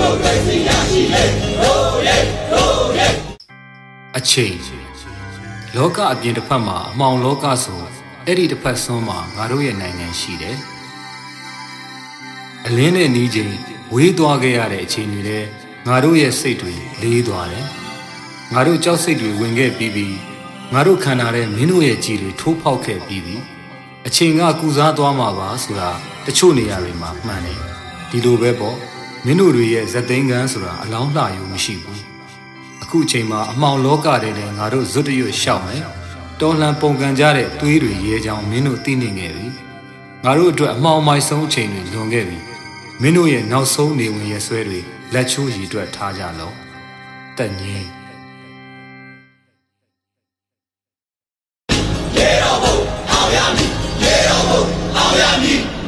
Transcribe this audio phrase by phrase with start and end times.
[0.00, 1.24] မိုကရေစီရရှိလေ
[1.60, 2.16] ရိုးရဲ
[2.52, 3.08] ရိုးရဲ
[4.16, 4.56] အချိန်
[5.76, 7.82] လောကအပြင်တစ်ဖက်မှာအမှောင်လောကဆို
[8.26, 10.56] အဲ့ဒီတစ်ဖက်ဆွန်းမှာငါတို့ရဲ့နိုင်ငံရှိတယ်
[12.66, 13.52] အလင်းနဲ့နီးချိန်
[13.94, 15.48] ဝေးသွားခဲ့ရတဲ့အချိန်တွေလည်း
[15.86, 17.66] ငါတို့ရဲ့စိတ်တွေလေးသွားတယ်
[18.52, 20.16] ငါတို့ကြောက်စိတ်တွေဝင်ခဲ့ပြီးပြီး
[20.74, 23.36] ငါတို့ခံထားတဲ့မင်းတို့ရဲ့ကြည်တွေထိုးဖောက်ခဲ့ပြီးပြီ
[24.06, 25.90] အချိန်ကကုစားသွားမှာပါဆိုတာ
[26.26, 27.60] တချို့နေရာတွေမှာမှန်တယ်
[28.10, 28.76] ဒီလိုပဲပေါ့
[29.24, 32.02] မင်းတို့တွေရဲ့ဇက်သိန်းကန်းဆိုတာအလောင်းလှယူမရှိဘူး
[32.82, 35.82] အခုအချိန်မှာအမှောင်လောကတွေနဲ့ငါတို့ဇွတ်တရွတ်ရှောက်မယ်
[36.40, 39.46] တော်လှန်ပုန်ကန်ကြတဲ့သွေးတွေရဲချောင်မင်းတို့သိနေခဲ့ပြီ
[40.24, 42.38] ငါတို့အတွက်အမှောင်မိုက်ဆုံးအချိန်တွေလွန်ခဲ့ပြီ
[43.00, 44.80] မင်းတို့ရဲ့နောက်ဆုံးနေဝင်ရဆွဲတွေ
[45.12, 46.52] လက်ချိုးရည်တွက်ထားကြလော
[47.38, 47.88] တက်ငင်း
[52.16, 52.72] ရေတော်ဘု
[53.10, 54.58] အောင်ရမည်ရေတော်ဘု
[54.96, 55.79] အောင်ရမည်